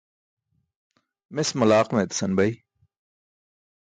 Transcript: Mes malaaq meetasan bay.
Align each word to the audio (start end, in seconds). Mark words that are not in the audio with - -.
Mes 1.35 1.49
malaaq 1.57 1.87
meetasan 1.93 2.31
bay. 2.37 2.51